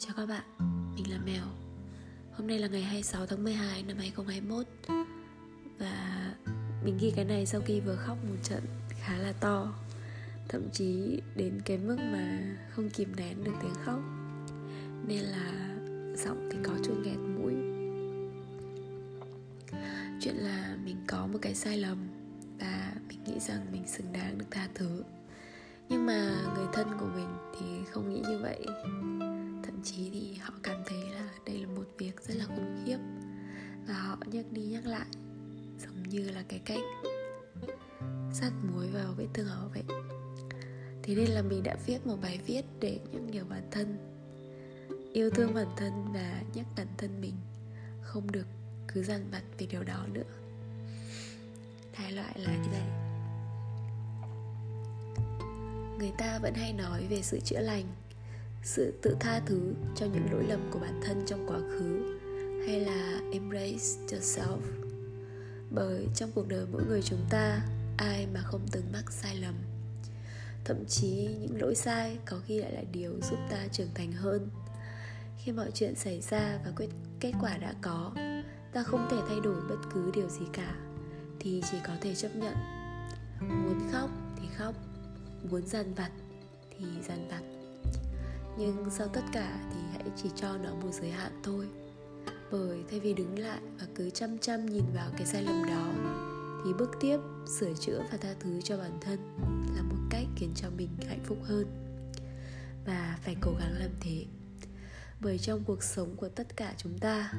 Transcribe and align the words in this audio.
Chào 0.00 0.14
các 0.16 0.26
bạn, 0.26 0.44
mình 0.94 1.10
là 1.10 1.18
Mèo. 1.26 1.44
Hôm 2.32 2.46
nay 2.46 2.58
là 2.58 2.68
ngày 2.68 2.82
26 2.82 3.26
tháng 3.26 3.44
12 3.44 3.82
năm 3.82 3.96
2021 3.98 4.66
Và 5.78 6.34
mình 6.84 6.98
ghi 7.00 7.12
cái 7.16 7.24
này 7.24 7.46
sau 7.46 7.60
khi 7.60 7.80
vừa 7.80 7.96
khóc 7.96 8.18
một 8.24 8.36
trận 8.42 8.62
khá 8.88 9.18
là 9.18 9.32
to. 9.40 9.74
Thậm 10.48 10.62
chí 10.72 11.20
đến 11.36 11.60
cái 11.64 11.78
mức 11.78 11.96
mà 11.96 12.56
không 12.70 12.90
kìm 12.90 13.16
nén 13.16 13.44
được 13.44 13.52
tiếng 13.62 13.74
khóc. 13.84 14.00
Nên 15.06 15.20
là 15.20 15.76
giọng 16.16 16.48
thì 16.52 16.58
có 16.62 16.72
chút 16.84 16.94
nghẹt 17.04 17.18
mũi. 17.18 17.54
Chuyện 20.20 20.34
là 20.34 20.76
mình 20.84 20.96
có 21.08 21.26
một 21.26 21.38
cái 21.42 21.54
sai 21.54 21.76
lầm 21.76 21.98
Và 22.58 22.92
mình 23.08 23.24
nghĩ 23.24 23.40
rằng 23.40 23.66
mình 23.72 23.86
xứng 23.86 24.12
đáng 24.12 24.38
được 24.38 24.46
tha 24.50 24.68
thứ. 24.74 25.04
Nhưng 25.88 26.06
mà 26.06 26.36
người 26.54 26.66
thân 26.72 26.88
của 27.00 27.08
mình 27.14 27.28
thì 27.58 27.66
không 27.90 28.10
nghĩ 28.10 28.20
như 28.28 28.38
vậy 28.38 28.66
thậm 29.78 29.84
chí 29.84 30.10
thì 30.12 30.34
họ 30.34 30.54
cảm 30.62 30.82
thấy 30.86 30.98
là 31.10 31.28
đây 31.46 31.58
là 31.58 31.68
một 31.68 31.84
việc 31.98 32.20
rất 32.22 32.34
là 32.36 32.44
khủng 32.44 32.82
khiếp. 32.84 32.98
Và 33.86 33.94
họ 33.94 34.18
nhắc 34.26 34.44
đi 34.50 34.62
nhắc 34.62 34.86
lại, 34.86 35.06
giống 35.78 36.02
như 36.02 36.30
là 36.30 36.44
cái 36.48 36.58
cách 36.58 36.78
sát 38.32 38.50
muối 38.72 38.88
vào 38.88 39.14
vết 39.16 39.26
thương 39.34 39.46
hở 39.46 39.68
vậy. 39.74 39.82
Thế 41.02 41.14
nên 41.14 41.28
là 41.28 41.42
mình 41.42 41.62
đã 41.62 41.76
viết 41.86 42.06
một 42.06 42.16
bài 42.22 42.40
viết 42.46 42.62
để 42.80 43.00
nhắc 43.12 43.22
nhở 43.22 43.44
bản 43.44 43.68
thân, 43.70 43.96
yêu 45.12 45.30
thương 45.30 45.54
bản 45.54 45.68
thân 45.76 45.92
và 46.14 46.42
nhắc 46.54 46.66
bản 46.76 46.86
thân 46.98 47.20
mình 47.20 47.34
không 48.02 48.32
được 48.32 48.46
cứ 48.88 49.02
dằn 49.02 49.30
vặt 49.30 49.42
về 49.58 49.66
điều 49.66 49.82
đó 49.82 50.06
nữa. 50.12 50.30
Đại 51.98 52.12
loại 52.12 52.38
là 52.38 52.56
như 52.56 52.68
này 52.72 52.88
người 55.98 56.12
ta 56.18 56.38
vẫn 56.38 56.54
hay 56.54 56.72
nói 56.72 57.06
về 57.10 57.22
sự 57.22 57.40
chữa 57.44 57.60
lành 57.60 57.84
sự 58.62 58.94
tự 59.02 59.16
tha 59.20 59.40
thứ 59.46 59.74
cho 59.96 60.06
những 60.06 60.32
lỗi 60.32 60.44
lầm 60.48 60.70
của 60.70 60.78
bản 60.78 61.00
thân 61.04 61.22
trong 61.26 61.46
quá 61.48 61.58
khứ, 61.58 62.18
hay 62.66 62.80
là 62.80 63.20
embrace 63.32 63.84
yourself? 64.08 64.58
Bởi 65.70 66.06
trong 66.14 66.30
cuộc 66.34 66.48
đời 66.48 66.66
mỗi 66.72 66.82
người 66.88 67.02
chúng 67.02 67.24
ta, 67.30 67.60
ai 67.96 68.26
mà 68.34 68.40
không 68.40 68.66
từng 68.72 68.92
mắc 68.92 69.12
sai 69.12 69.36
lầm? 69.36 69.54
Thậm 70.64 70.84
chí 70.88 71.28
những 71.40 71.60
lỗi 71.60 71.74
sai 71.74 72.18
có 72.26 72.40
khi 72.46 72.60
lại 72.60 72.72
là 72.72 72.82
điều 72.92 73.12
giúp 73.30 73.38
ta 73.50 73.66
trưởng 73.72 73.94
thành 73.94 74.12
hơn. 74.12 74.48
Khi 75.38 75.52
mọi 75.52 75.70
chuyện 75.74 75.94
xảy 75.94 76.20
ra 76.20 76.58
và 76.64 76.72
quyết, 76.76 76.88
kết 77.20 77.32
quả 77.40 77.56
đã 77.56 77.74
có, 77.82 78.12
ta 78.72 78.82
không 78.82 79.08
thể 79.10 79.16
thay 79.28 79.40
đổi 79.40 79.60
bất 79.68 79.76
cứ 79.94 80.10
điều 80.14 80.28
gì 80.28 80.46
cả, 80.52 80.74
thì 81.40 81.62
chỉ 81.70 81.78
có 81.86 81.92
thể 82.00 82.14
chấp 82.14 82.36
nhận. 82.36 82.54
Muốn 83.40 83.80
khóc 83.92 84.10
thì 84.40 84.48
khóc, 84.56 84.74
muốn 85.50 85.66
dằn 85.66 85.94
vặt 85.94 86.10
thì 86.78 86.86
dằn 87.08 87.28
vặt 87.28 87.57
nhưng 88.58 88.90
sau 88.90 89.08
tất 89.08 89.22
cả 89.32 89.60
thì 89.72 89.78
hãy 89.92 90.04
chỉ 90.16 90.30
cho 90.36 90.56
nó 90.56 90.74
một 90.74 90.90
giới 90.92 91.10
hạn 91.10 91.40
thôi. 91.42 91.68
Bởi 92.52 92.84
thay 92.90 93.00
vì 93.00 93.14
đứng 93.14 93.38
lại 93.38 93.60
và 93.80 93.86
cứ 93.94 94.10
chăm 94.10 94.38
chăm 94.38 94.66
nhìn 94.66 94.84
vào 94.94 95.10
cái 95.16 95.26
sai 95.26 95.42
lầm 95.42 95.62
đó, 95.64 95.92
thì 96.64 96.72
bước 96.72 96.90
tiếp, 97.00 97.18
sửa 97.58 97.72
chữa 97.80 98.02
và 98.12 98.18
tha 98.20 98.34
thứ 98.40 98.60
cho 98.60 98.78
bản 98.78 98.98
thân 99.00 99.18
là 99.76 99.82
một 99.82 99.96
cách 100.10 100.26
khiến 100.36 100.52
cho 100.54 100.68
mình 100.76 100.88
hạnh 101.08 101.24
phúc 101.24 101.38
hơn. 101.42 101.66
Và 102.86 103.18
phải 103.22 103.36
cố 103.40 103.52
gắng 103.60 103.72
làm 103.78 103.90
thế. 104.00 104.24
Bởi 105.20 105.38
trong 105.38 105.64
cuộc 105.64 105.82
sống 105.82 106.16
của 106.16 106.28
tất 106.28 106.56
cả 106.56 106.74
chúng 106.76 106.98
ta, 106.98 107.32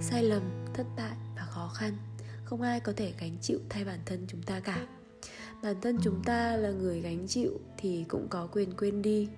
sai 0.00 0.22
lầm, 0.22 0.42
thất 0.74 0.86
bại 0.96 1.16
và 1.36 1.42
khó 1.42 1.68
khăn, 1.68 1.96
không 2.44 2.62
ai 2.62 2.80
có 2.80 2.92
thể 2.96 3.12
gánh 3.20 3.36
chịu 3.40 3.58
thay 3.68 3.84
bản 3.84 3.98
thân 4.06 4.24
chúng 4.28 4.42
ta 4.42 4.60
cả. 4.60 4.86
Bản 5.62 5.80
thân 5.80 5.98
chúng 6.02 6.22
ta 6.24 6.56
là 6.56 6.70
người 6.70 7.00
gánh 7.00 7.26
chịu 7.28 7.60
thì 7.78 8.04
cũng 8.08 8.28
có 8.28 8.46
quyền 8.52 8.76
quên 8.76 9.02
đi 9.02 9.28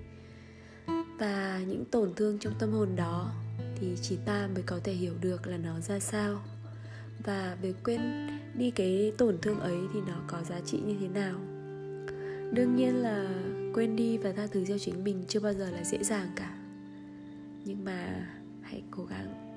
và 1.18 1.60
những 1.68 1.84
tổn 1.84 2.14
thương 2.16 2.38
trong 2.38 2.52
tâm 2.58 2.72
hồn 2.72 2.88
đó 2.96 3.32
thì 3.76 3.96
chỉ 4.02 4.16
ta 4.24 4.48
mới 4.54 4.62
có 4.62 4.80
thể 4.84 4.92
hiểu 4.92 5.14
được 5.20 5.46
là 5.46 5.56
nó 5.56 5.80
ra 5.80 6.00
sao. 6.00 6.40
Và 7.24 7.56
việc 7.62 7.77
quên 7.84 8.00
đi 8.55 8.70
cái 8.70 9.12
tổn 9.18 9.39
thương 9.42 9.61
ấy 9.61 9.78
thì 9.92 10.00
nó 10.06 10.20
có 10.27 10.42
giá 10.42 10.61
trị 10.66 10.80
như 10.86 10.96
thế 11.00 11.08
nào? 11.08 11.39
Đương 12.52 12.77
nhiên 12.77 12.94
là 13.02 13.28
quên 13.74 13.96
đi 13.96 14.18
và 14.18 14.33
tha 14.33 14.46
thứ 14.46 14.64
cho 14.68 14.78
chính 14.78 15.05
mình 15.05 15.24
chưa 15.28 15.40
bao 15.40 15.52
giờ 15.52 15.70
là 15.70 15.84
dễ 15.84 16.05
dàng 16.05 16.28
cả. 16.36 16.56
Nhưng 17.64 17.84
mà 17.84 18.27
hãy 18.62 18.83
cố 18.90 19.05
gắng. 19.05 19.55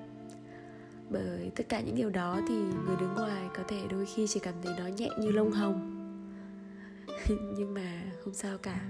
Bởi 1.09 1.51
tất 1.55 1.69
cả 1.69 1.81
những 1.81 1.95
điều 1.95 2.09
đó 2.09 2.41
thì 2.47 2.55
người 2.55 2.95
đứng 2.99 3.13
ngoài 3.15 3.47
có 3.57 3.63
thể 3.67 3.81
đôi 3.89 4.05
khi 4.05 4.27
chỉ 4.27 4.39
cảm 4.39 4.53
thấy 4.63 4.73
nó 4.77 4.87
nhẹ 4.87 5.09
như 5.19 5.31
lông 5.31 5.51
hồng. 5.51 5.93
Nhưng 7.57 7.73
mà 7.73 8.03
không 8.23 8.33
sao 8.33 8.57
cả. 8.57 8.81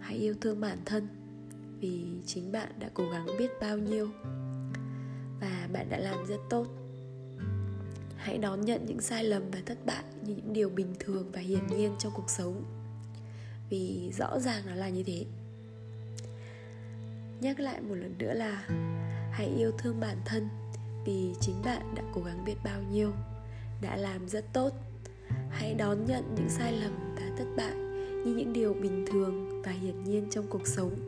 Hãy 0.00 0.16
yêu 0.16 0.34
thương 0.40 0.60
bản 0.60 0.78
thân 0.84 1.17
vì 1.80 2.04
chính 2.26 2.52
bạn 2.52 2.68
đã 2.78 2.90
cố 2.94 3.10
gắng 3.10 3.26
biết 3.38 3.50
bao 3.60 3.78
nhiêu. 3.78 4.08
Và 5.40 5.68
bạn 5.72 5.88
đã 5.90 5.98
làm 5.98 6.26
rất 6.26 6.40
tốt. 6.50 6.66
Hãy 8.16 8.38
đón 8.38 8.60
nhận 8.60 8.86
những 8.86 9.00
sai 9.00 9.24
lầm 9.24 9.42
và 9.50 9.58
thất 9.66 9.86
bại 9.86 10.04
như 10.22 10.34
những 10.36 10.52
điều 10.52 10.68
bình 10.68 10.94
thường 11.00 11.30
và 11.32 11.40
hiển 11.40 11.66
nhiên 11.66 11.92
trong 11.98 12.12
cuộc 12.16 12.30
sống. 12.30 12.64
Vì 13.70 14.10
rõ 14.18 14.38
ràng 14.40 14.66
nó 14.66 14.74
là 14.74 14.88
như 14.88 15.02
thế. 15.02 15.24
Nhắc 17.40 17.60
lại 17.60 17.80
một 17.80 17.94
lần 17.94 18.14
nữa 18.18 18.34
là 18.34 18.64
hãy 19.32 19.46
yêu 19.46 19.72
thương 19.78 20.00
bản 20.00 20.16
thân 20.24 20.48
vì 21.06 21.32
chính 21.40 21.62
bạn 21.64 21.94
đã 21.94 22.02
cố 22.14 22.22
gắng 22.22 22.44
biết 22.44 22.56
bao 22.64 22.82
nhiêu, 22.92 23.12
đã 23.82 23.96
làm 23.96 24.28
rất 24.28 24.44
tốt. 24.52 24.72
Hãy 25.50 25.74
đón 25.74 26.06
nhận 26.06 26.34
những 26.34 26.48
sai 26.48 26.72
lầm 26.72 27.14
và 27.16 27.36
thất 27.38 27.46
bại 27.56 27.74
như 28.24 28.34
những 28.34 28.52
điều 28.52 28.74
bình 28.74 29.04
thường 29.12 29.62
và 29.62 29.72
hiển 29.72 30.04
nhiên 30.04 30.26
trong 30.30 30.46
cuộc 30.50 30.66
sống 30.66 31.07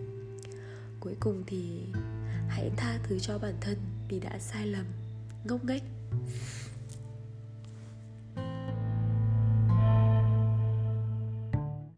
cuối 1.01 1.17
cùng 1.21 1.43
thì 1.47 1.87
hãy 2.49 2.71
tha 2.77 2.99
thứ 3.03 3.19
cho 3.19 3.39
bản 3.39 3.55
thân 3.61 3.79
vì 4.09 4.21
đã 4.21 4.39
sai 4.39 4.67
lầm, 4.67 4.85
ngốc 5.45 5.65
nghếch. 5.65 5.83